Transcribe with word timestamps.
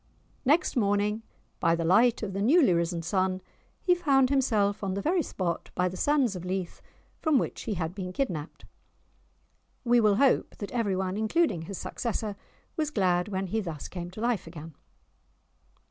Next 0.45 0.75
morning, 0.75 1.21
by 1.59 1.75
the 1.75 1.85
light 1.85 2.23
of 2.23 2.33
the 2.33 2.41
newly 2.41 2.73
risen 2.73 3.03
sun, 3.03 3.39
he 3.83 3.93
found 3.93 4.31
himself 4.31 4.83
on 4.83 4.95
the 4.95 5.01
very 5.03 5.21
spot 5.21 5.69
by 5.75 5.87
the 5.87 5.95
sands 5.95 6.35
of 6.35 6.43
Leith 6.43 6.81
from 7.19 7.37
which 7.37 7.61
he 7.65 7.75
had 7.75 7.93
been 7.93 8.11
kidnapped! 8.11 8.65
We 9.83 9.99
will 10.01 10.15
hope 10.15 10.55
that 10.57 10.71
every 10.71 10.95
one, 10.95 11.17
including 11.17 11.61
his 11.61 11.77
successor, 11.77 12.35
was 12.75 12.89
glad 12.89 13.27
when 13.27 13.45
he 13.45 13.61
thus 13.61 13.87
came 13.87 14.09
to 14.09 14.21
life 14.21 14.47
again. 14.47 14.73